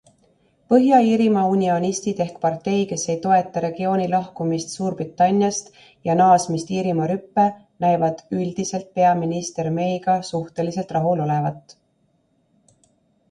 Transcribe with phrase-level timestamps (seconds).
[0.73, 5.69] Põhja-Iirimaa unionistid ehk partei, kes ei toeta regiooni lahkumist Suurbritanniast
[6.09, 7.45] ja naasmist Iirimaa rüppe,
[7.85, 11.77] näivad üldiselt peaminister Mayga suhteliselt rahul olevat.